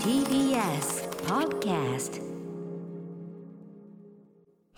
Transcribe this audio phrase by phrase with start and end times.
[0.00, 2.20] TBS Podcast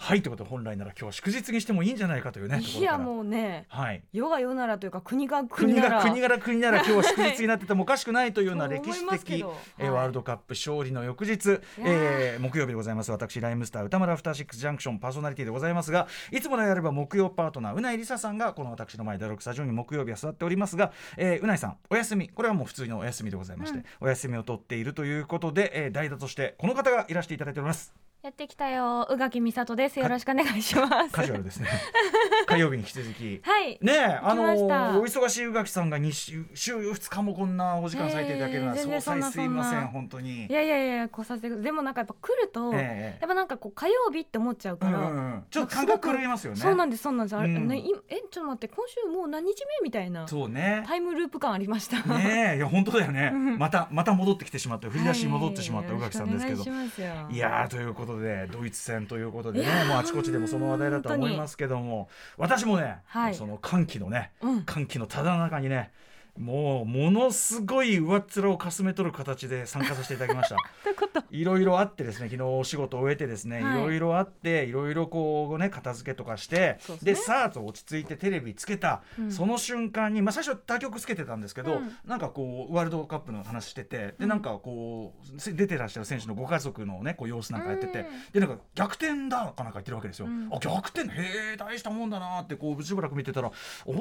[0.09, 4.03] はいということで本来なら今日は祝日にしてもいいんじゃないかというねいやもうねはい。
[4.11, 6.03] 世が世ならというか国が国なら。
[6.03, 9.91] 国が国なら今日は祝日になっててもおかしくないというような歴史的はい。
[9.91, 13.11] ワールドカップ勝利の翌日、えー木曜日でございます。
[13.11, 22.31] 私ライムスター歌丸アフターシックスジャンクションパーソナリティでございますがいつもであれば木曜パートナーうないりささんがこの私の前第6スタジオに木曜日は座っておりますが、えーうないさんお休み。
[22.31, 29.07] これはもう普通のお休みでございまして、お休みを取っているということで、えー代打としてこの方がいらしていただいておりますやってきたよ。
[29.13, 30.01] 宇垣美里です。
[30.01, 31.13] よろしくお願いします。
[31.13, 31.69] カジュアルですね。
[32.49, 33.41] 火曜日に引き続き。
[33.45, 33.79] はい。
[33.81, 40.47] ねえあのお忙しい宇垣さんが2週週2日もこんなお時間割いていただけるのはえー全総裁然そんなすいません本当に。
[40.47, 45.45] いやいやいやこうさせてでもなんかやっぱ来ると、ええやっぱなんかこう火曜日って思っちゃうから、うんうんうん。
[45.49, 46.59] ちょっと感覚狂いますよね。
[46.59, 47.37] そうなんですそうなんです。
[47.37, 47.69] あれ、うん。
[47.69, 50.83] ねいえちょっと待って今週もう何日目みたいなそうね。
[50.89, 52.03] タイムループ感ありました。
[52.03, 53.31] ねえいや本当だよね。
[53.33, 53.59] うん。
[53.59, 54.91] またまた戻ってきてしまった。
[54.91, 56.65] 振り出しに戻ってしまった宇垣さんですけど。
[56.65, 63.35] はいやーということでドイツ戦ということでねもうあちこちでもその話題だとは思いますけども私もね、はい。
[63.35, 64.63] その歓喜のねうん。
[64.63, 65.91] 歓喜のただ中にね
[66.39, 70.57] もうものすごい上っ面をかすめ取る形で参加させていただきました。
[71.21, 71.25] と？
[71.31, 73.79] いろいろあってですね昨日お仕事を終えてですね、はい。
[73.79, 76.99] いろいろあっていろいろこうね片付けとかしてですね。
[77.03, 79.33] でさあと落ち着いてテレビつけた、うん。
[79.33, 81.97] その瞬間に、まあ、最初他局つけてたんですけど、うん。
[82.07, 88.07] なんかこうワールドカップの話しててでなんかこうせ出てらっしゃる選手のご家族のねこう様子なんかやってて、うん。
[88.33, 90.27] でなんか逆転だかなんか言ってるわけですよ。
[90.27, 90.49] うん。
[90.53, 93.95] あ逆転へえ大したもんだなってこうしばらく見てたらあれ？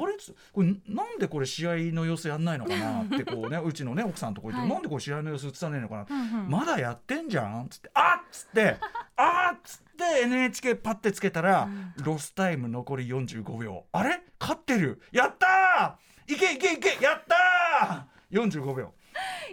[0.52, 4.70] これなんでこれ試合の様子やんないのかなってこうね うちのね奥さんとこ行って、はい。
[4.70, 6.50] なんでこれ試合の様子映さねえのかなうんうん。
[6.50, 7.64] まだやってんじゃん？
[7.64, 8.26] っつってあっ！
[8.30, 8.76] つって
[9.16, 9.58] あっ！
[9.64, 11.68] つって NHK パッてつけたら、
[12.04, 13.84] ロスタイム残り45秒。
[13.92, 14.20] あれ？
[14.40, 15.02] 勝ってる。
[15.10, 16.32] やったー！
[16.34, 17.02] いけいけいけ！
[17.04, 18.94] やったー！45秒。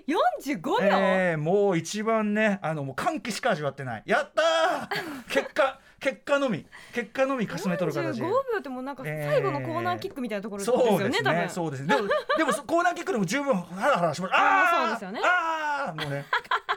[0.08, 4.04] 45秒、えー、もう一番ねあのもう歓喜しか味わってない。
[4.06, 5.24] やったー！
[5.34, 8.30] 結果結果のみ結果のみかすめ取る形45秒
[8.60, 11.42] ってもうなんか最後のコーナーキックみたいなところですよね、そうです多分。
[11.42, 11.96] ねそうですね。
[11.96, 12.08] でも
[12.38, 14.86] でもそコーナーキックでも十分ハラハラしましたあー。
[14.86, 15.22] そうですよね。
[15.24, 16.26] あーもうね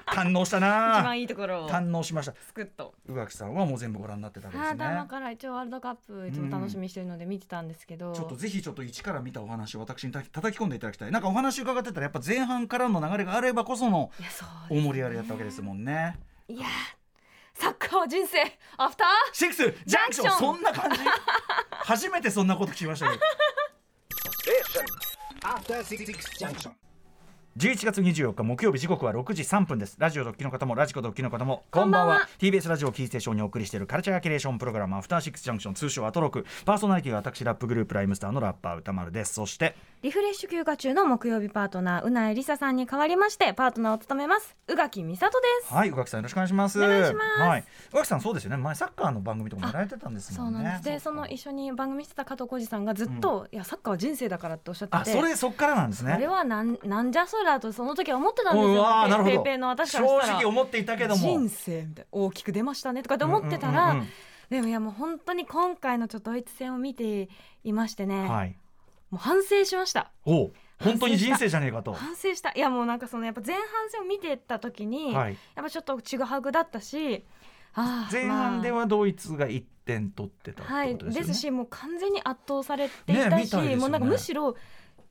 [0.07, 1.67] 堪能した一な番いいところ。
[1.67, 2.33] を堪能しました。
[2.41, 2.95] スクッと。
[3.07, 4.85] 宇垣さんはもう全部ご覧になってたわけですね。
[4.85, 11.11] 頭から一応ワールドカップいつも楽しみにしてるので見てたんですけど、ちょっとぜひちょっと一から見たお話を私にた叩き込んでいただきたい。
[11.13, 14.11] なんかお話伺ってたらやっぱ前半からの流れがあればこその
[14.71, 16.17] 大盛り上がりだったわけですもんね。
[16.49, 16.67] いや
[17.59, 18.39] サッカーは人生
[18.77, 19.09] アフター？
[19.33, 19.89] シックスジャンクション。
[19.89, 20.39] ジャンクション。
[20.39, 21.01] そんな感じ？
[21.71, 23.23] 初めてそんなこと聞きましたけど。
[25.43, 26.07] After Six
[26.39, 26.71] Junction.
[27.57, 29.97] 11月24日木曜日時刻は6時3分です。
[29.99, 32.15] ラジオドッキの方もラジコドッキの方もこんばんは。
[32.19, 32.29] こんばんは。
[32.39, 36.47] TBS ラジオキーステーションにお送りしているカルチャーキュレーションプログラムアフターシックスジャンクション通称アトロク。
[36.65, 39.35] パーソナリティは私ラップグループライムスターのラッパー歌丸です。
[39.35, 45.75] そしてリフレッシュ休暇中の木曜日パートナーうないりささんに代わりましてパートナーを務めます宇垣美里です。
[45.75, 46.79] はい宇垣さんよろしくお願いします。
[46.79, 47.43] お願いします。
[47.43, 47.65] はい。
[47.91, 48.59] 宇垣さんそうですよね。
[48.59, 50.37] 前サッカーの番組とかもやられてたんですね。
[50.41, 50.85] うんなんです。
[50.85, 55.11] でその一緒に番組してた加藤浩次さんがずっと、いやサッカーは人生だからっておっしゃってて。
[55.11, 56.13] あそれそっからなんですね。
[56.13, 59.25] あれはなんなんじゃそりゃとその時は思ってたんですうよなるほど。
[59.25, 61.21] ペイペイの私から正直思っていたけども。
[61.21, 64.09] 人生みたいな大きく出ましたねとかって思ってたら、うんうんうん。
[64.51, 67.29] でもいやもう本当に今回のちょっとドイツ戦を見て
[67.65, 68.57] いましてね、はい
[69.11, 70.11] もう反省しました。
[70.25, 71.93] おう本当に人生じゃねえかと。
[71.93, 72.53] 反省した。
[72.55, 75.37] いやもうなんかそのやっぱ前半戦を見てた時に、はい。
[75.57, 77.25] やっぱちょっとちぐはぐだったし
[78.13, 80.97] 前半でまはドイツが1点取ってたあはい。
[80.97, 83.77] ですしもう完全に圧倒されていたし、ねね。
[83.77, 84.57] もうなんかむしろ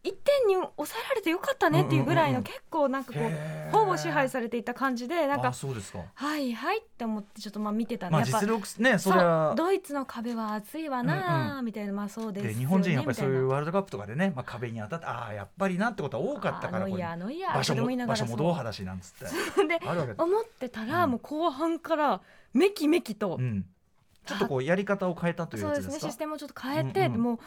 [0.07, 5.99] 1点に抑えられてよかったねっていうぐらいの結構なんかこうほぼ支配されていた感じでなんあかそうですか。
[6.13, 8.39] はいはいって思ってちょっとまあ見てたんで、まあやっぱ。
[8.39, 19.25] 実力ねそドイツの壁は厚いわなあみたいなまあそうですよねで日本人やっぱりそういうみワールドカップとかでね、まあ、壁に当たってああやっぱりなってことは多かったから場所も場所もドーハだしなんつって。
[19.67, 19.79] で
[20.17, 21.11] 思ってたら、うん。
[21.11, 22.21] もう後半から
[22.53, 23.65] めきめきと、うん、
[24.25, 25.99] ちょっとこうやり方を変えたというそうでやつですか？
[25.99, 27.21] すねシステムをちょっと変えて、うんうん。
[27.21, 27.39] もう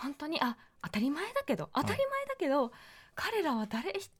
[0.00, 2.72] 本当にあ当たり前だけど当たり前だけど、
[3.14, 4.10] 彼らは誰一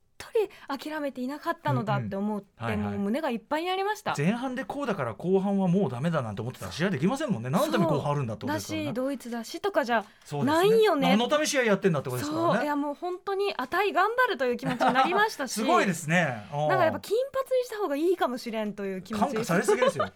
[0.69, 2.93] 人諦めていなかったのだって思って、うんうんはいはい。
[2.93, 4.15] もう胸がいっぱいになりました。
[4.17, 7.49] 前半でこうだから後半はもうダメだなんて思ってたら試合できませんもんね。
[7.49, 8.87] 何のために後半あるんだってことだですからね。
[8.89, 10.05] しドイツだしとかじゃ
[10.45, 11.09] ないよね。
[11.09, 12.55] 何のため試合やってんだってことですからね。
[12.57, 12.65] そう。
[12.65, 15.53] いやもう本当にあたい頑張るという気持ちになりましたし。
[15.61, 16.47] すごいですね。
[16.53, 19.23] なんかやっぱ金髪にした方がいいかもしれんという気持ち。
[19.23, 20.11] 感化されすぎですよ。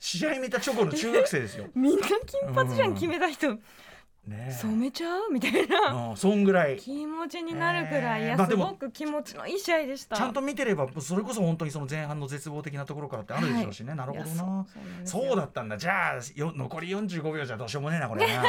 [0.00, 1.66] 試合見た直後の中学生ですよ。
[1.74, 2.94] みんな金髪じゃん。
[2.94, 3.58] 決めた人、
[4.26, 4.52] ねえ。
[4.52, 5.32] 染めちゃう？
[5.32, 6.10] みたいな。
[6.10, 6.76] うんそんぐらい。
[6.76, 10.16] 気持ちになるくらい、いやすえーまあでもごく気持ちのいい試合でした。
[10.16, 14.66] ちゃんと見てればそれこそ本当にその前半の絶望的なところからってあるでしょうしね、なるほどな。
[15.04, 15.76] そうだったんだ。
[15.76, 18.46] じゃあよ残り45秒じゃどうしようもねえなこれな、 い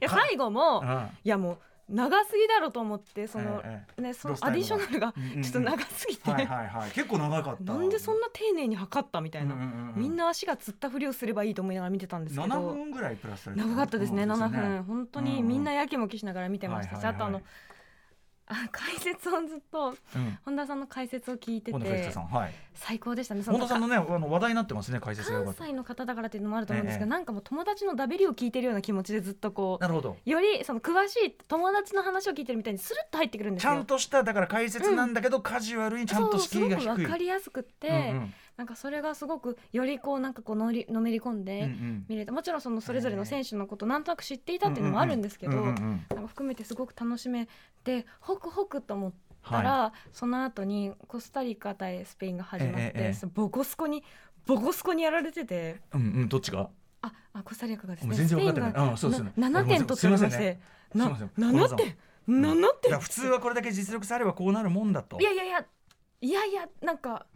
[0.00, 1.08] や最後も、うん。
[1.24, 1.58] いやもう
[1.88, 5.42] 長すぎだろうと思ってその、えねそのアディショナルがうんうんうん。
[5.42, 6.90] ちょっと長すぎて、はいはいはい。
[6.90, 7.72] 結構長かった。
[7.74, 10.00] なんでそんな丁寧に測ったみたいな、うんうんうんうん。
[10.00, 14.82] みんな足がつったふりをすればいいと思いながら見てたんですけ7ど分ぐらいプラス長かったですねうん7分。
[14.82, 16.96] 本当にみんなやきもきしながら見てました。
[16.96, 17.14] し、はいはいはい。
[17.16, 17.42] あとあのあ
[18.68, 20.38] 解説をずっとうん。
[20.44, 22.54] 本田さんの解説を聞いててさんはい。
[22.74, 23.42] 最高でしたね。
[23.42, 25.44] そ本田さんのねあの話題になってますね解説が。
[25.44, 30.16] 関西の方だからっていうのもあると思うんですが、ええなんかもう友達のダベリを聞いてるような気持ちでずっとこなるほど。
[30.24, 33.72] うよりその詳しい友達の話を聞いてるみたいにスルッと入ってくるんですよ。
[33.72, 36.82] ちゃんとしただから解説なんだけど、カジュアルにちゃんと敷居が低い。
[36.82, 42.04] そうすごく分かりやすくって、うんうんなんかそれがすごくよりこうなんかこうのりのめり込んでうんうん。
[42.08, 46.06] 見れた、もちろんそのそれぞれの選手のことなんとなく知っていたっていうのもあるんですけど、うんうんうん。
[46.10, 47.48] なんか含めてすごく楽しめ
[47.84, 49.12] てホクホクと思っ
[49.48, 54.02] たら、はその後にコスタリカ対スペインが始まって、ええボコスコに
[54.46, 55.82] ボコスコにやられてて。
[55.94, 56.70] い、うんうんどっちが？
[57.02, 58.16] あ、あコスタリカがですね。
[58.16, 58.70] 全然分かってない。
[58.70, 60.98] スペインがあそうですよねな7点取ってまして、すい。
[60.98, 61.28] なません。
[61.28, 61.76] すいません。
[61.76, 61.96] 7点、
[62.28, 62.92] 7だか点？
[62.92, 62.98] ら。
[63.00, 65.20] 普通はこれだけ実力差あればこうなるもんだと。
[65.20, 65.64] いやいやいや、
[66.22, 67.26] いやいやなんか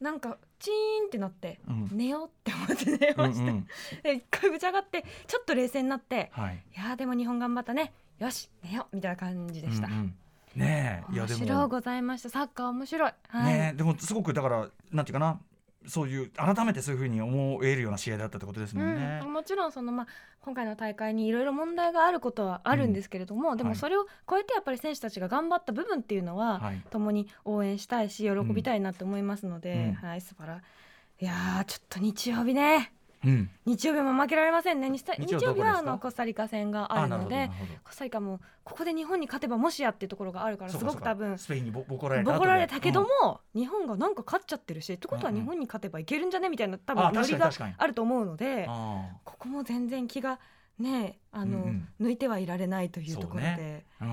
[0.00, 3.42] なんかチーンってなって、うん寝ようって思って寝ました。
[3.42, 3.66] うんうん
[4.02, 7.92] で一回ぶち上がってちょっと冷静になって、はいいやーでも日本頑張ったね。
[8.18, 9.86] よし寝ようみたいな感じでした。
[9.86, 10.14] うんうん
[10.56, 12.28] ねえ面白いございました。
[12.28, 13.12] サッカー面白い。
[13.28, 13.54] はい。
[13.54, 15.38] ねえでもすごくだからなんていうかな
[15.86, 19.20] そういう改めてそういうふうに思えるような試合だったってことですもんね。
[19.22, 20.06] うん、もちろんその、まあ、
[20.40, 26.82] 今回の大会にいろいろ問題があることはあるんですけれども、ではいもそれを超えてやっぱり選手たちが頑張った部分っていうのは、はい。
[26.90, 30.06] 共に応援したいし喜びたいなって思いますので、うん。
[30.06, 31.24] はい素晴らい。
[31.24, 32.76] やーちょっと日曜日ね。
[32.76, 34.90] うん、日曜日も負けられませんね。
[34.90, 37.50] 日曜日はあのコスタリカ戦があるので
[37.84, 46.48] コスタリカもここで日本に勝てばもしやっていうところがあるからすごく多分スペインにボボコられたボコられたけども、も、日本がなんか勝っちゃってるしってことは日本に勝てばいけるんじゃね？
[46.48, 48.66] みたいな多あ分ノリがあると思うので。
[48.68, 50.38] あここも全然気が
[50.78, 54.08] ねあの、うん抜いてはいられないというところで、いや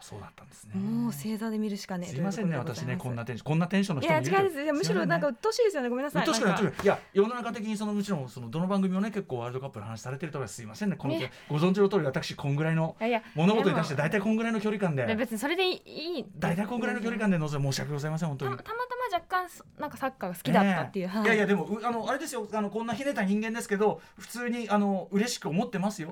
[0.00, 0.72] そうだったんですね。
[0.76, 2.16] ーもう正座で見るしかねえす。
[2.16, 6.26] いませんね私ねこんなテンションこんなテンションのいや人もいる違うですいやむしろなんか鬱陶しいですよねごめんなさい。
[6.26, 6.62] 確かになんか。
[6.64, 10.62] 確かにいや世の中的にそのもちろんそのどの番組もね結構ワールドカップの話されてるとかす。
[10.62, 15.06] いませんねこのねご存知の通り私こんぐらいのいやいや物事に対して大体こんぐらいの距離感で。
[15.06, 16.26] で別にそれでいいいい。
[16.38, 18.56] 大体こんぐらいの距離感で臨んで申し訳ございません本当に。
[18.56, 18.72] たた。
[18.74, 21.26] またま若干そなんかサッカーが好きだったっていう、はい。
[21.26, 26.10] やいやでもうあのあれですよあのこんなひねった人間ですけど普通にあの嬉しく思ってますよ。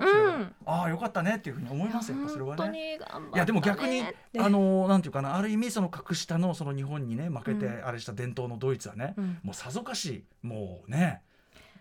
[0.65, 2.99] ああよかったねっていうふうに思いますよそれはね。
[3.33, 4.03] いやでも逆に
[4.39, 7.85] あのなんていうかなある意味その格下のその日本にね負けてうん。
[7.85, 9.39] あれした伝統のドイツはね、うん。
[9.43, 11.21] もうさぞかしもうね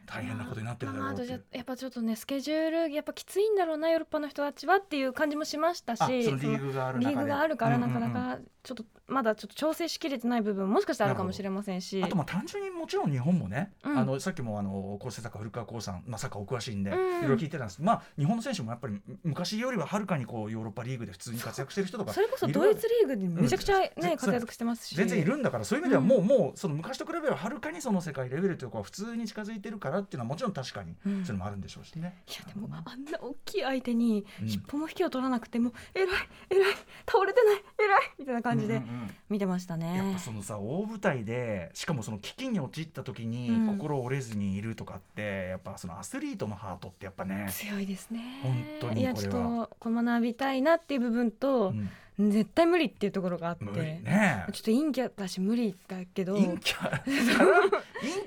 [0.07, 1.27] 大変なことになってるだろう。
[1.27, 7.15] やっぱちょっとねスケジュールやっぱきついんだろうなヨーロッパの人たちはっていう感じもしましたしリーグがある中で。
[7.15, 8.15] リーグがあるからなかうんうんうん。
[8.15, 12.03] なかちょっとまだちょっと調整しきれてない部分もしかしたらあるかもしれませんし。
[12.03, 13.99] あとまあ単純にもちろん日本もね、うん。
[13.99, 17.19] あのさっきもあの構成作家古川光さん、まあ、サッカーお詳しいんで、うん。
[17.19, 17.83] いろいろ聞いてたんです。
[17.83, 24.17] まあ日本の選手もやっぱり昔よりははるかにこうヨーロッパリーグで普通に活躍してる人とかそれこそドイツリーグでめちゃくちゃね、うん。
[24.17, 24.97] 活躍してますし。
[24.97, 32.23] 全然いるんだからそういう意味ではもう、もうその昔と比べればはるかにその世界レベルというか普通に近づいてるからっていうのはもちろん確かにうんそれもあるんでしょうしね。
[32.29, 36.09] いやでもあんな大きい相手にうん一歩も引きを取らなくても、えらい
[36.51, 36.75] えらい
[37.07, 39.97] 倒れてないえらいみたいな感じでうんうんうん見てましたね。
[39.97, 48.41] やっぱそのさ大舞台でしかもその危機に陥った時にうん心折れずにいるとかって、やっぱそのアスリートのハートってやっぱね、強いですね。
[48.43, 54.47] 本当にいやこれはちょっとこう学びたいなっていう部分と、うん絶対無理っていうところがあって、ね。
[54.53, 56.35] ちょっと陰キャだし無理だけど。
[56.37, 57.13] 陰キャ陰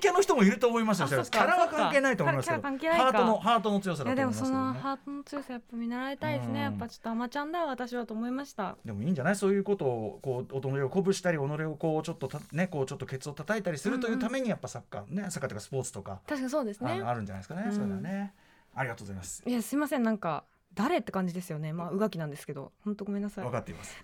[0.00, 2.62] キャの人もいると思いますよキャラは関係ないと思いますけど。
[2.62, 4.58] ハートのハートの強さだと思いますけどね。
[4.58, 6.62] のハートの強さやっぱ見習いたいですね、うん。
[6.62, 8.76] やっぱちょっとアマちゃんだわ私はと思いました。
[8.84, 9.36] でもいいんじゃない？
[9.36, 16.20] そういうことをこう己を鼓舞したり己をこうちょっとたねこうちょっとケツを叩いたりするというためにやっぱサッカーねサッカーというかスポーツとか。
[16.26, 17.02] 確かにそうですね。
[17.04, 18.34] あるんじゃないですかね、うんそれはね。
[18.72, 19.42] ありがとうございます。
[19.44, 20.04] いやすいません。
[20.04, 21.72] なんか誰って感じですよね。
[21.72, 22.72] まあうがきなんですけど。
[22.84, 23.44] 本当ごめんなさい。
[23.44, 23.96] 分かっています。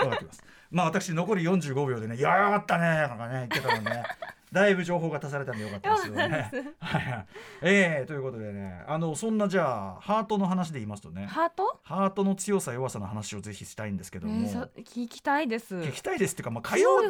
[0.00, 0.42] 分かっています。
[0.70, 4.04] まあ私残り45秒でね「いやよかったね」なんかね言ってたのでね
[4.52, 6.50] だいぶ情報が足されたんでよかったですよね。
[6.80, 7.26] はいはい。
[7.62, 11.78] えー、ということでねあのそんなじゃあハートの話で言いますとねハート？
[11.82, 15.74] ハートの強さ弱さの話をぜひしたいんですけども、えーそ聞きたいです。
[15.76, 17.02] 聞きたいですっていうか、まあ、火曜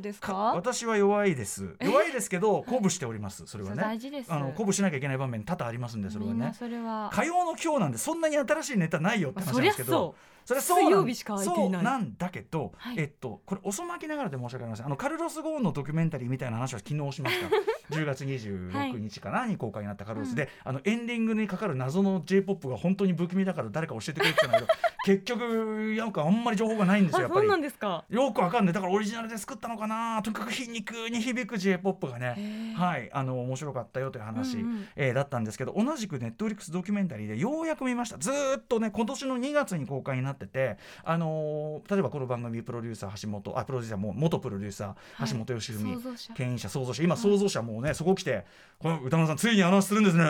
[0.00, 0.34] ですか？
[0.54, 1.74] 私は弱いです。
[1.80, 1.86] え？
[1.86, 3.82] 弱いですけど鼓舞しておりますそれはね。
[3.82, 4.32] 大事です。
[4.32, 6.52] あの鼓舞しなきゃいけない場面多々ありますんでそれはね。
[6.58, 7.10] それは。
[7.12, 9.92] 火曜の今日なんでそんなに新しいネタないよって話なんですけど。
[9.92, 10.14] そ
[10.46, 12.94] それはそうなんそうなんだけど、はい。
[12.98, 14.86] えっとこれ遅まきながらで申し訳ありません。
[14.86, 17.48] あのカルロス・ゴーンのドキュメンタリーみたいな話は昨日しました
[17.90, 27.22] 10月26日かなに公開になったカルロスで、あのエンディングにかかる謎の j p o p が本当に不気味だから誰か教えてくれって言ったんだけど結局なんかあんまり情報がないんですよ。
[27.22, 28.04] やっぱりあそうなんですか。
[28.08, 28.74] よくわかんない。
[28.74, 30.20] だからオリジナルで作ったのかな。
[30.22, 32.74] とにかく皮肉に響く j p o p がね。
[32.76, 33.08] はい。
[33.12, 34.88] あの面白かったよという話、うんうん。
[34.96, 38.18] えーだったんですけど同じくネットフリックスドキュメンタリーでようやく見ました。
[38.18, 44.94] ずーっとね今年の2月に公開になっててあのー例えばこの番組プロデューサー橋本あプロデューサーも元プロデューサー、は
[45.26, 45.30] い。
[45.30, 46.34] 橋本良文創造者。
[46.34, 48.44] 牽引者創造者今創造者もうねそこ来て
[48.78, 50.24] この歌丸さんついにアナウンスするんですね、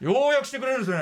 [0.00, 0.98] ようやくしてくれるんですね。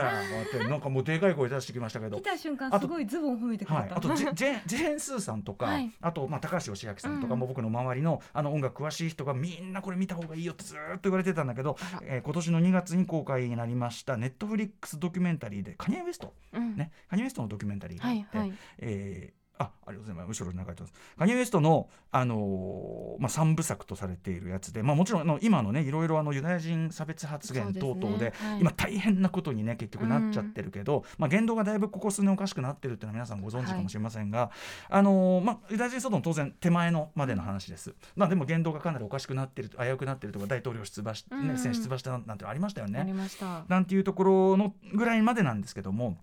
[0.47, 2.19] ってなんかもうでかい声出してきましたけど。
[2.19, 5.91] 来た瞬間あとすごいズボン褒めてくれはい、た、あとジェジェ ジェーン・スーさんとか、はい。
[6.03, 7.41] あと、まあ、高橋義明さんとかうん。
[7.41, 16.77] も僕の周りのあの音楽詳しい人がみんなこれ見た方がいいよってずーっと言われてたんだけどえー今年の2月に公開になりましたネットフリックスドキュメンタリーでカニエ・ウエスト、うん。
[16.77, 18.59] ね、カニエ・ウエストのドキュメンタリーがあって、はいはい。
[18.79, 20.43] えーあありがとうございます。
[20.43, 20.95] 後ろに流れてます。
[21.19, 28.61] カニエ・ウエストの、あのーまあ、3部作とされているやつで、まあ、もちろんあの今のねいろいろあのユダヤ人差別発言等々でねはい。
[28.61, 34.51] 今大変なことにね結局なっちゃってるけど、まあ、言動がだいぶここ数年おかしくなってるっていうのは皆さんご存知かもしれませんが、
[34.89, 41.59] あのーまあ、ユダヤ人騒動の当然手前のまでの話です、まあ、でも言動がかなりおかしくなってる危うくなってるとか大統領出馬し、ねうん。
[41.59, 43.01] 選出馬したなんてのありましたよね。
[43.01, 43.65] ありました。
[43.69, 46.17] なんていうところのぐらいまでなんですけども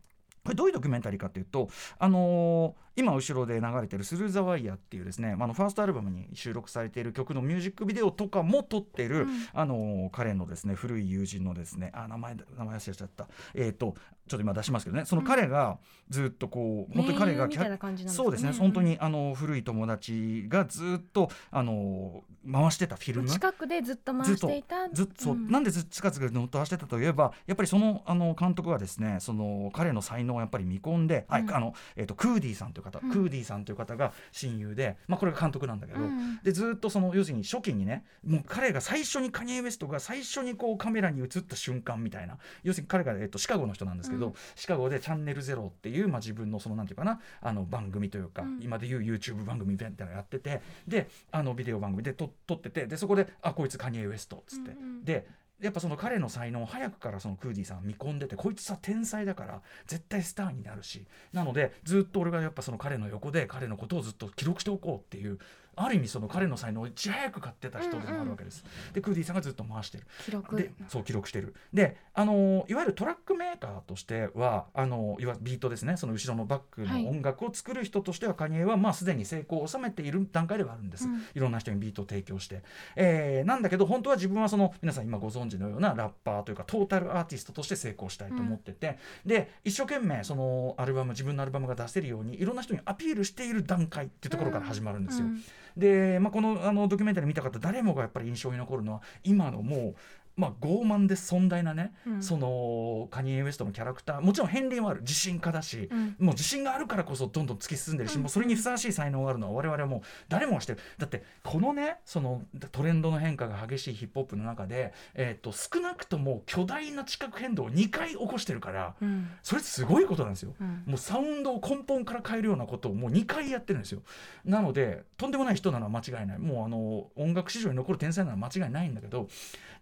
[0.43, 9.47] これどういうドキュメンタリーかというと、あのー今後ろで流れてる「スルー・ザ・ワイヤー」っていうですね、まあ、あのファーストアルバムに収録されている曲のミュージックビデオとかも撮っている、うん。
[9.53, 13.27] あのー彼のですね古い友人のですねあ名前名前忘れちゃった。
[13.53, 13.95] えっ、と
[14.27, 15.05] ちょっと今出しますけどね。
[15.05, 18.25] その彼がずっとこう、本当に彼が盟友みたいな感じなんですかね。
[18.25, 18.51] そうですね。
[18.57, 23.29] 本当にあの古い友達がずっとあのー回してたフィルム。
[23.29, 24.89] 近くでずっと回していた。
[24.89, 25.49] ずっとそう、ん。
[25.49, 33.11] なんでずっと近づくのと走ってたといえばやっぱりそのあの監督はですねその彼の才能をやっぱり見込んで、あのえっ、とクーディーさんという方、うん。
[33.11, 36.01] クーディーさんという方が親友で、まあこれが監督なんだけど。
[36.01, 36.39] うん。
[36.43, 44.33] でずっとその要するに初期にねもう彼が最初にカニエ・ウエストが最初にこうカメラに映った瞬間みたいな要するに彼が、えっと、シカゴの人なんですけど、うん。
[44.55, 48.59] シカゴで「チャンネルゼロっていう、まあ、自分のそのなんていうかなあの番組というか、うん。
[48.61, 55.27] 今でいう YouTube 番組みたいなのやっててであのビデオ番組で撮撮っててでそこで「あこいつカニエ・ウエスト」っつって、で
[55.63, 61.05] やっぱその彼の才能を早くからそのクーディーさん見込んでてこいつさ天才だから絶対スターになるし。
[61.31, 65.39] なのでずっと俺がやっぱその彼の横で彼のことをずっと記録しておこうっていう
[65.75, 68.63] ある意味その彼の才能をいち早く買ってた人でもあるわけです。
[68.93, 70.05] でクーディーさんがずっと回してる。
[70.25, 70.55] 記録。
[70.55, 71.53] でそう記録してる。
[71.73, 75.97] であのいわゆるトラックメーカーとしてはあのいわゆるビートですね。
[75.97, 77.03] その後ろのバックはい。
[77.03, 81.25] の音楽を作る人としては、カニエはまあすでに成功を収めている段階ではあるんです、うん。
[81.33, 82.61] いろんな人にビートを提供して、
[82.95, 95.25] えーなんだけど本当は自分はその皆さん今ご存知のようなラッパーというかトータルアーティストとして成功したいと思ってて、で一生懸命そのアルバム自分のアルバムが出せるようにいろんな人にアピールしている段階っていうところから始まるんですよ。
[95.25, 95.41] うん
[95.77, 99.95] で、まあ、このあのドキュメンタリー見た方誰もがやっぱり印象に残るのは今のもう、
[100.35, 102.23] まあ、傲慢で尊大なね、うん。
[102.23, 104.21] そのカニエ・ウエストのキャラクター。
[104.21, 105.01] もちろん片鱗はある。
[105.01, 106.15] 自信家だし、うん。
[106.19, 108.21] もう自信があるからこそどんどん突き進んでるし、うん。
[108.23, 110.79] もうそれにふさわしい才能があるのは我々はもう誰もが知ってる。
[110.97, 119.29] だってこのねそのトレンドの変化が激しいヒップホップの中で、えー、と少なくとも巨大な地殻変動を2回起こしてるからうん。
[119.43, 120.55] それすごいことなんですよ。
[120.59, 120.83] うん。
[120.87, 124.01] もうサウンドを根本から変えるようなことをもう2回やってるんですよ。
[124.45, 126.39] なのでとんでもない人なのは間違いない。
[126.39, 129.27] もうあの音楽史上に残る天才なのは間違いないんだけど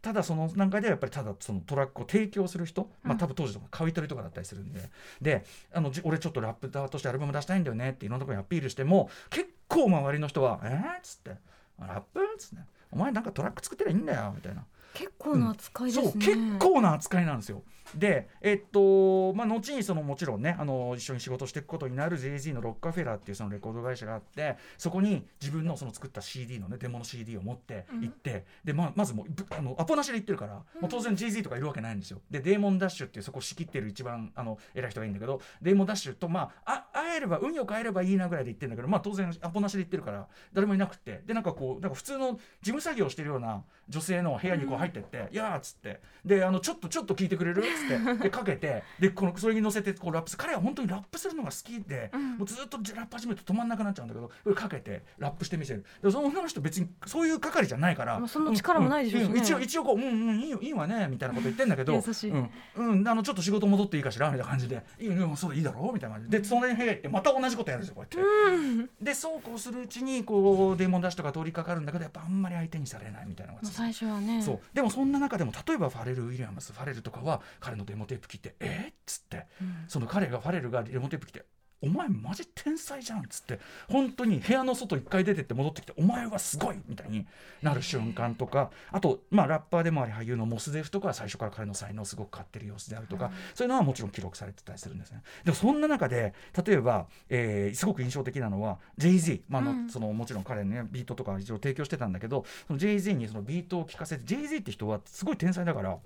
[0.02, 4.90] ただその段階ではやっぱりただそのトラックを提供する人、まあ多分当時とか買い取りとかだったりするんで
[5.22, 11.32] であのじ俺ちょっとラップターとしてアルバム出したいんだよねっていろんなところにアピールしても結構周りの人は「えー?」っつって
[11.80, 14.66] 「ラップ?」っつって「お前なんかトラック作ってりゃいいんだよ」みたいな。
[14.94, 17.64] 結構な扱いですね、そう結構な扱いなんですよ。
[17.96, 32.22] で、えっとまあ、後にそのもちろんねあの一緒に仕事していくことになる JZ のロッカフェラーっていうそのレコード会社があってそこに自分のその作った CD のねデモの CD を持って行って、でまあ、まずもうぶあのアポなしで行ってるから、もう当然 JZ とかいるわけないんですよ。
[32.30, 41.22] でデーモンダッシュっていうそこを仕切ってる一番あの偉い人がいいんだけどデーモンダッシュとまああ会えれば運よく会えればいいなぐらいで行ってるんだけど、まあ、当然アポなしで行ってるから誰もいなくて。
[41.26, 46.00] でなんかこうなんか普通の事務作業してるような女性の部屋にこう入ってって「いやー」っつって。
[46.26, 47.62] であのちょっとちょっと聞いてくれる？
[47.62, 52.38] っつってでかけてでこのそれに乗せてこうラップする彼は本当にラップするのが好きで、うん。
[52.38, 55.86] もうずっとラップ始めると止まんなくなっちゃうんだけどこれかけてラップしてみせる。
[56.02, 62.32] でその女の人別にそういう係じゃないからまあそんな力もないでしょうしねんん一応一応こう「うんうんいいよいいわね」みたいなこと言ってんだけど優しい。
[62.32, 66.40] うんうん、あのちょっと仕事戻っていいかしらみたいな感じで「いいよそういいだろ」うみたいな感じで。
[66.40, 68.56] でその辺部屋行ってまた同じことやるんですよこうやって。
[68.56, 68.90] うん。
[69.02, 74.42] でそうこうするうちにこうデーモンダッシュとか通りかかるんだけどやっぱあんまり相手にされないみたいなのが最初はね。
[74.42, 74.60] そう。
[74.74, 81.46] でもそんな中でも例えばファレル・ウィリアムスファレルとかは彼のデモテープ聞いて「えっ?」つってうんその彼がファレルがデモテープ来て
[81.84, 83.60] お前マジ天才じゃん」っつって
[83.90, 87.26] 本当に部屋の外一回出てって戻ってきて「お前はすごい!」みたいに
[87.64, 95.24] なる瞬間とかあと、まあ、ラッパーでもあり俳優のモスデフとかは最初から彼の才能をすごく買ってる様子であるとか、はいそういうのはもちろん記録されてたりするんですね。
[95.44, 96.34] でもそんな中で
[96.66, 105.98] 例えば、えーすごく印象的なのは Jay-Z、まああのうんそのもちろん彼ねビートとか一応提供してたんだけどその Jay-Z にそのビートを聴かせて Jay-Z って人はすごい天才だから。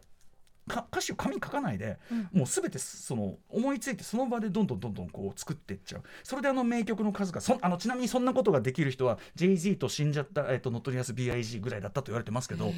[0.67, 2.29] か歌詞を紙に書かないで、うん。
[2.39, 6.03] もうすべてその思いついてその場でどんどんどんどんこう作っていっちゃう。
[6.23, 12.73] それであの名曲の数がそあのちなみにそんなことができる人は Jay-Z と死んじゃった、えっとノトリアス B.I.G ぐらいだったと言われてますけど、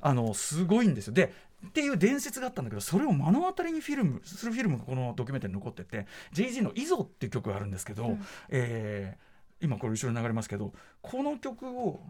[0.00, 1.14] あのすごいんですよ。
[1.14, 1.32] で
[1.66, 8.24] っていう伝説があったんだけどそれを目の当たりにフィルムするフィルムがこのドキュメンタリーに残ってて Jay-Z の「イゾっていう曲があるんですけど、うん。
[8.50, 12.00] えー今これ後ろに流れますけどこの曲を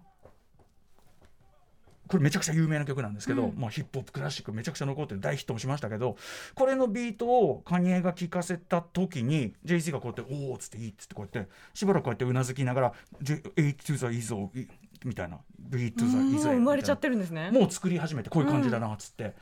[2.07, 3.55] これめちゃくちゃ有名な曲なんですけど、うん。
[3.57, 6.17] まあ、ヒップホップクラシックめちゃくちゃ残ってる大ヒットもしましたけど
[6.55, 12.93] これのビートをカニエが聴かせた時に Jay-Z がこうやって「おお」っつって「いい」っつってこうやってしばらくこうやってうなずきながら
[13.23, 14.51] 「J- A to the Izo」
[15.05, 19.35] みたいな「B to the も Izo」う生まれちゃってるんですねもう作り始めてこういう感じだなっつって、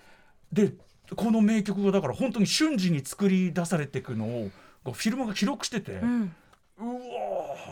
[0.52, 0.72] で
[1.16, 4.50] この名曲がだから本当に瞬時に作り出されていくのを
[4.84, 6.22] フィルムが記録してて、ううん
[6.84, 6.96] わ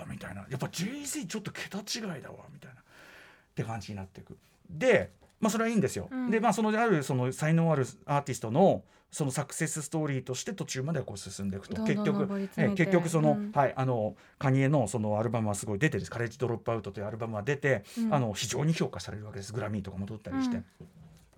[0.05, 0.47] ーみたいな。
[0.51, 2.81] やっぱ Jay-Z ちょっと桁違いだわみたいな。
[2.81, 4.39] って感じになっていく
[4.79, 6.31] でまあそれはいいんですよ、うん。
[6.31, 11.83] でまあそのあるその才能あるアーティストのそのサクセスストーリーとして途中まではこう進んでいくと。
[11.83, 13.53] 結局え結局その、うん。
[13.53, 18.15] はいあのカニエのそのアルバムはすごい出てるカレッジドロップアウトというアルバムは出て、うん。
[18.15, 19.53] あの非常に評価されるわけです。
[19.53, 20.63] グラミーとかも取ったりして。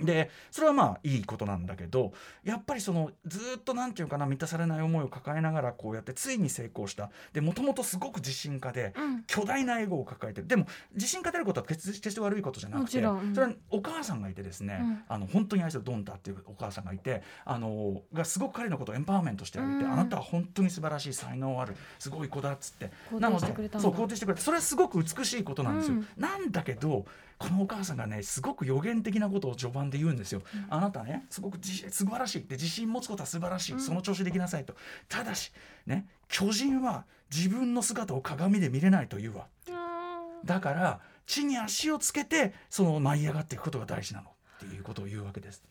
[0.01, 7.11] でそれはまあいいことなんだけどやっぱりそのずーっとなんていうかな満たされない思いを抱えながらこうやってついに成功した。
[7.33, 9.23] でもともとすごく自信家でうん。
[9.27, 13.35] 巨大なエゴを抱えてるでも自信家であることは決決して悪いことじゃなくてうん。
[13.35, 15.03] それはお母さんがいてですね、うん。
[15.09, 19.93] あの本当に愛するドンタっていうお母さんがいてあのがすごく彼のことをエンパワーメントしてあげて、うん。
[19.93, 22.91] あなたは本当に素晴らしい才能あるすごい子だっつって。
[23.11, 23.89] 肯定なのでしてくれたんだ。
[23.89, 26.07] そう肯定してくれてそれはすごく美しいことなんですよ、うん。
[26.17, 27.05] なんだけど
[27.43, 30.67] このお母さんがねすごく予言的なことを序盤で言うんですよ、うん。
[30.71, 32.43] あなたねすごく自素晴らしい。
[32.43, 33.81] って自信持つことは素晴らしい、うん。
[33.81, 34.75] その調子でいきなさいと。
[35.09, 35.53] ただし
[35.87, 39.47] ね巨人は自分の姿を鏡で見れないというわ。
[40.45, 44.29] だから地に足をつけてその舞い上がっていくことが大事なの。
[44.65, 45.63] っていうことを言うわけです。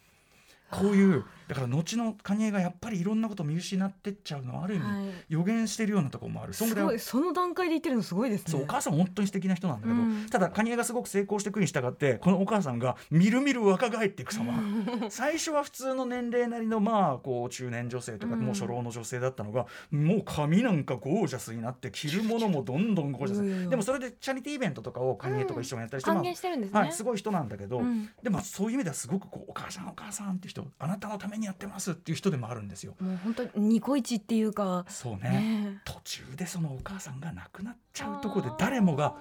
[0.71, 5.05] こういうだから後のカニエがやっぱりいろんなことを見失ってっちゃうのはある意味、はい。
[5.27, 6.53] 予言してるようなところもある。
[6.53, 8.51] そんぐらいすごいその段階で言ってるのすごいですね。
[8.53, 10.27] そうお母さん本当に素敵な人なんだけど、うん。
[10.31, 14.63] ただカニエがすごく成功していくに従ってこのお母さんがみるみる若返っていく様。
[15.11, 18.39] 最初は普通の年齢なりのまあこう中年女性とかうん。
[18.39, 23.69] もう初老の女性だったのが、もう髪なんかゴージャスになって着るものもどんどんゴージャス、うん。
[23.69, 32.95] でもそれでチャリティーイベントとかをカニエとか一緒にやったりして、まあ還元してるんですね、はい、すごい人なんだけど、うんでもそういう意味ではすごくこうお母さんお母さんって人あなたのためにやってますっていう人でもあるんですよ。
[32.99, 34.85] もう本当にニコイチっていうか。
[34.87, 35.29] そうね。
[35.29, 35.81] ね。
[35.85, 39.15] 途中でそのお母さんが亡くなっちゃうところで誰もが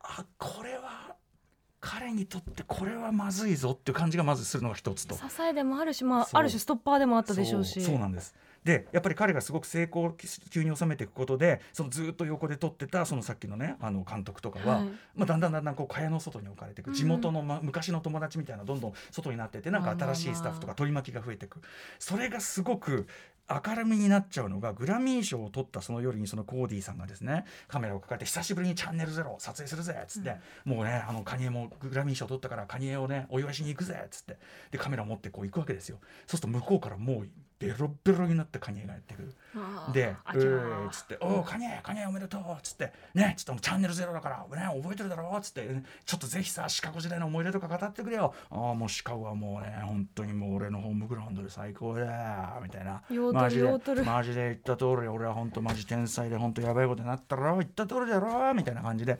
[0.00, 1.16] あこれは
[1.80, 5.14] 彼にとってこれはまずいぞっていう感じがまずするのが一つと。
[5.14, 7.80] 支えでもあるし、まあ、ある種ストッパーでもあったでしょうし。
[7.80, 10.14] そうなんですでやっぱり彼がすごく成功
[10.50, 14.88] 急に収めていくことでそのずっと横で撮ってたそのさっきのねあの監督とかは、はい。
[15.16, 16.94] まあ、だんだんだんだんこう蚊帳の外に置かれていくうん。
[16.94, 21.60] 地元の、ま、昔の友達みたいなどんどん外になってってなんか新しいスタッフとか取り巻きが増えていく。
[21.98, 23.06] それがすごく
[23.50, 34.38] 明るみになっちゃうのがグラミー賞を取ったその夜にそのコーディさんがですねカメラを抱えて久しぶりにチャンネルゼロ撮影するぜっつって、もうねあのカニエもグラミー賞取ったからカニエをねお祝いしに行くぜっつって
[34.70, 35.98] でカメラを持ってこう行くわけですよ。
[36.28, 37.28] そうすると向こうからもう
[37.60, 39.34] ベロベロになったカニエがやってくる。
[39.92, 45.68] で「あちゃうーーっつって「おおカニエカニエおめでとう」っつって「ねちょっとチャンネルゼロだからね覚えてるだろ」っつって
[46.06, 53.02] 「ちょっとぜひさシカゴ時代の思い出とか語ってくれよ」「ああもうシカゴはもうね本当にもう俺のホームグラウンドで最高だよ」みたいな。
[53.32, 57.58] マジでマジで言った通り俺は本当マジ天才で本当やばいことになったろ。
[57.58, 59.18] 言った通りだろみたいな感じで。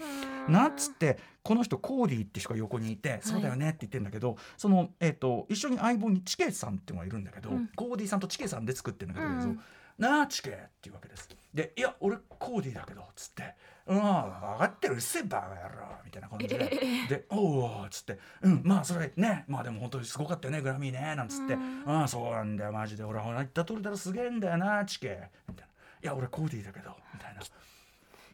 [0.48, 7.68] なっつってこの人コーディって人が横にいて「そうだよね」って言ってるんだけどその、えー、と一緒に相棒にチケさんっていうのがいるんだけど、うん。
[7.74, 9.60] コーディさんとチケさんで作ってるんだけど、うん。
[9.98, 11.28] なあチケっていうわけです。
[11.52, 13.54] で「いや俺コーディだけど」っつって
[13.86, 16.56] 「うん分かってるうっせえバカ野郎」みたいな感じで
[17.08, 21.54] 「でおお」っつって「うんまあそれねまあでも本当にすごかったよねグラミーね」なんつって。
[21.54, 23.04] うん「ああそうなんだよマジで。
[23.04, 27.40] 俺は言った通りだろすげえんだよなチケ」みたいな「いや俺コーディだけど」みたいな。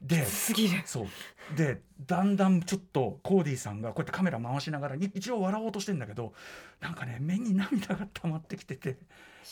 [0.03, 1.57] ですぎるそう。
[1.57, 6.35] でだんだんちょっとコーディさんがこうやってカメラ回しながらに一応笑おうとしてんだけど
[6.81, 8.99] なんかね目に涙が溜まってきてて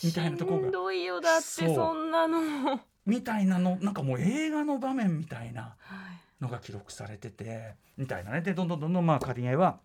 [0.03, 0.63] みたいなところが。
[0.65, 2.39] しんどいよだってそんなの。
[2.39, 5.75] はいみたいなのなんかもう映画の場面みたいな
[6.41, 8.41] のが記録されててみたいなね。
[8.41, 9.79] でどんどんどんどんまあカニエは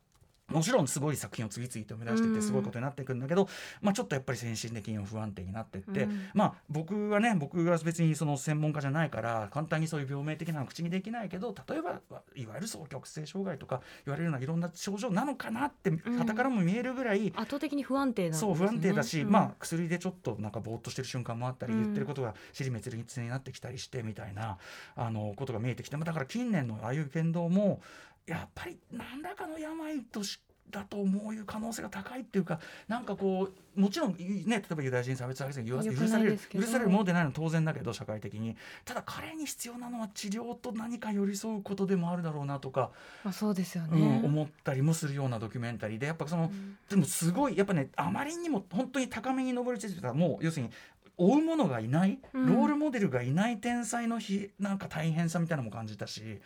[0.51, 2.41] もちろんすごい作品を次々と生み出していっうん。
[2.41, 3.49] てすごいことになっていくんだけど、
[3.81, 6.29] まあ、ちょっとやっぱり精神的にも不安定になっていって、うん。
[6.35, 12.01] まあ僕はね僕が別にその専門家じゃないから簡単にそういう病名的なのは口にできないけど例えば
[12.35, 18.39] いわゆる双極性障害とか言われるようないろんな症状なのかなって傍からも見えるぐらい、圧倒的に不安定なんね。
[18.39, 19.31] そう不安定だし、うん。
[19.31, 21.83] まあ薬でちょっとなんかぼーっとしてる瞬間もあったり、うん。
[21.83, 24.59] 言ってることが尻滅裂になってきたりしてみたいな
[24.97, 27.81] あのことが見えてきてまあだから近年のああいう言動も
[28.27, 38.57] やっぱり何らかの病としだと思う可能性が高いっていうかなんかこうもちろんね例えばユダヤ人差別差別が許される許されるものでないのは当然だけど社会的に。
[38.85, 42.91] ただ彼に必要なのは治療と何か寄り添うことでもあるだろうなとか、
[43.25, 46.79] まあそうですようんね、思ったりもするようなドキュメンタリーでやっぱその、うん。
[46.89, 50.71] でもすごいやっぱねあまりにも本当に高めに上り詰めてたもう要するに
[51.17, 56.41] 追う者がいないロうんールモデルがいない天才の日なんか大変さみたいなのも感じたし。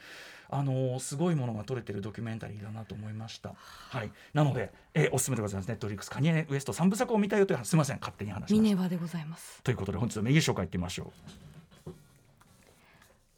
[0.57, 3.55] あのーすごいものが撮れてるドキュメンタリーだなと思いました。
[3.91, 5.69] はい、なので、えーおすすめでございます。
[5.69, 8.63] ネットフリックスカニエウエスト三部作を見たよというすみません勝手に話しました。
[8.63, 11.13] ミネバでございますということで本日のメニュー紹介いってみましょ
[11.51, 11.54] う。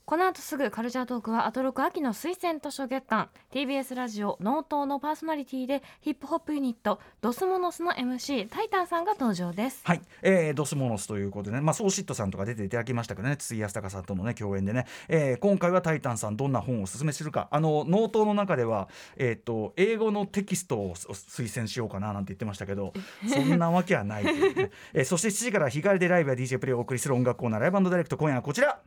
[0.07, 3.29] この後すぐカルチャートークはアトロク秋の推薦図書月間。
[3.53, 9.81] TBS ラジオ脳盗のパーソナリティでヒップホップユニットドスモノスの MC タイタンさんが登場です。
[9.83, 22.93] はい、えー、 Dos Monos ということでね、まあ、荘子it さんとか出ていただきましたけどね、筒井康隆さんとのね、共演でね、えー今回は TaiTan さん、どんな本をおすすめするか、あの、脳盗の中では、えっ、と、英語のテキストを推薦しようかななんて言ってましたけど、
[23.27, 28.79] そんなわけはないというね、えーそして7時から日帰りでライブや DJ プレイをお送りする音楽コーナー、ライブダイレクト、今夜はこちら。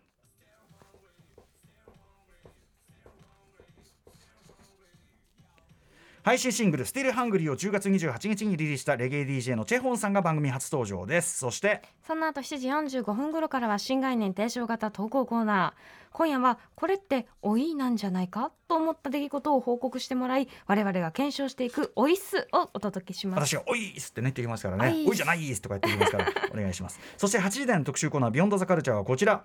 [6.30, 11.40] 配信シングル「Still Hungry」を10月28日にリリースしたレゲエ DJ のチェホンさんが番組初登場です。
[11.40, 16.10] そしてその後7時45分頃からは新概念提唱型投稿コーナー。
[16.12, 18.52] 今夜はこれっておいなんじゃないか？
[18.68, 23.48] と思った出来事を報告してもらい我々が検証していくおいっすをお届けします。
[23.48, 24.86] 私が「おいっす」ってね言ってきますからね。
[24.86, 27.00] おいっす「おいじゃないっす」とか言ってきますから お願いします。
[27.18, 29.44] そして8時台の特集コーナー「ビヨンドザカルチャーはこちら。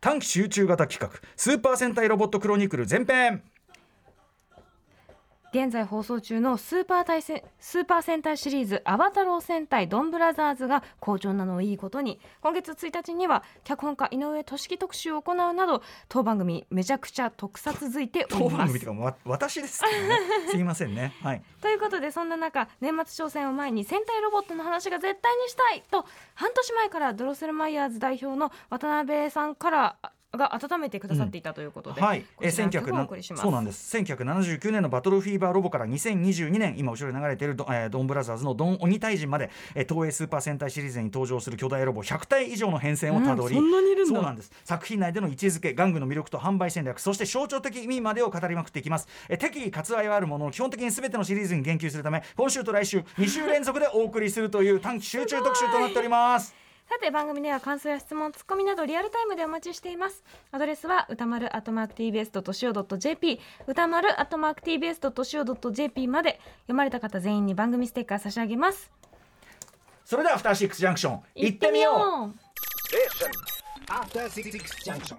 [0.00, 1.18] 短期集中型企画。
[1.36, 3.42] スーパー戦隊ロボットクロニクル前編
[5.50, 12.20] 現在放送中のスーパー対戦スーパー戦隊シリーズ「アバタロー戦隊ドンブラザーズ」が好調なのをいいことに。
[12.42, 18.86] 今月1日には脚本家井上俊樹特集を行うなど当番組めちゃくちゃ特撮づいております。
[19.24, 19.90] 私ですね。
[20.50, 21.14] すいませんね。
[21.22, 21.42] はい。
[21.62, 29.96] ということでそんな中年末商戦を前に戦隊ロボットの話が絶対にしたいと半年前からドロセルマイヤーズ代表の渡辺さんから
[30.36, 33.42] が温めてくださっていたということで、はい、えこちらの曲をお1900送りします。
[33.42, 33.96] そうなんです。
[33.96, 44.14] 1979年のバトルフィーバーロボから2022年今後ろに流れているド,、えードンブラザーズのドン鬼退治まで、えー東映スーパー戦隊シリーズに登場する巨大ロボ100体以上の変遷をたどり、うんそんなにいるんだ。
[44.14, 44.52] そうなんです。
[44.64, 60.24] 作品内での位置づけ玩具の魅力と販売戦略そして象徴的意味までを語りまくっていきます、えー適宜割愛はあるものの基本的に全てのシリーズに言及するため今週と来週2週連続でお送りするという短期集中特集となっておりますさて番組では感想や質問ツッコミなどリアルタイムでお待ちしています。
[60.50, 66.40] アドレスは歌丸 @tbs.co.jp 歌丸 @tbs.co.jp まで。
[66.62, 68.90] 読まれた方全員に番組ステッカー差し上げます。
[70.06, 71.96] それではアフターシックスジャンクション行ってみよう。
[72.30, 72.34] う。
[73.92, 75.18] After Six Junction.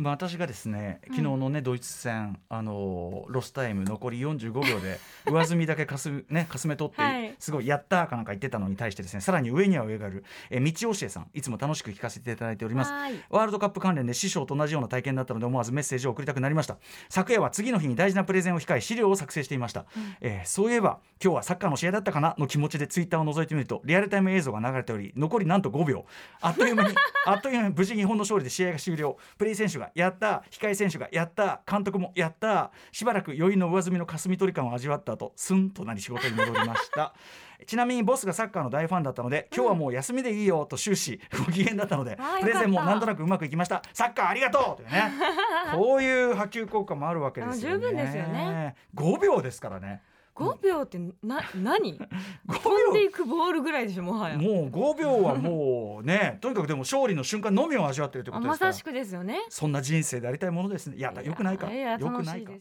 [0.00, 4.98] まあ、私がですね昨日のね、ドイツ戦、あのーロスタイム残り45秒で
[5.30, 7.34] 上積みだけかす, ね、かすめ取って、はい。
[7.38, 12.92] すごいやったーかなんか言ってたのに対してですねさらに上には上がある、えー道教えさんいつも楽しく聞かせていただいております。
[12.92, 13.14] はい。
[13.28, 16.78] ワールドカップ関連で師匠と同じような体験だったので思わずメッセージを送りたくなりました。
[17.10, 19.84] 昨夜は次の日に大事なプレゼンを控え資料を作成していました、
[20.22, 26.06] えーそういえば今日はサッカーの試合だったかなの気持ちでツイッターを覗いてみるとリアルタイム映像が流れており残りなんと5秒。
[26.40, 26.94] あっという間に
[27.26, 29.18] あっという間に無事日本の勝利で試合が終了。
[29.36, 37.14] プレイ選手がやった控え選手がやった監督もやったしばらく余韻の上積みの霞取り感を味わった後スンとなり仕事に戻りました。
[37.66, 43.82] ちなみにボスがサッカーの大ファンだったので今日はもう休みでいいよと終始ご機嫌だったので、プレゼンもなんとなくうまくいきました。
[43.92, 45.12] サッカーありがとうというね
[45.74, 47.76] こういう波及効果もあるわけですよね。
[47.76, 48.76] あ十分ですよね。
[48.94, 50.02] 5秒ですからね
[50.34, 54.36] 5秒ってな何？5飛んでいくボールぐらいでしょもはや。
[54.36, 58.68] 秒もう5秒はもうねとにかくでも勝利の瞬間のみを味わってるというあことでから。
[58.68, 59.40] ますさしくですよね。
[59.48, 60.96] そんな人生でありたいものですね。
[60.96, 61.70] いやよくないか。
[61.70, 62.52] いやよくないか。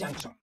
[0.00, 0.34] 楽